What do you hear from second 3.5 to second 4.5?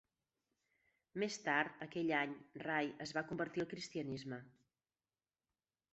al cristianisme.